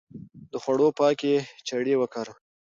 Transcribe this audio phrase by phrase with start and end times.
[0.51, 1.33] د خوړو پاکې
[1.67, 2.39] چړې وکاروئ.